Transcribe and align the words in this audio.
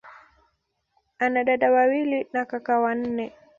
Ana 1.19 1.43
dada 1.43 1.71
wawili 1.71 2.27
na 2.33 2.45
kaka 2.45 2.79
wanne. 2.79 3.33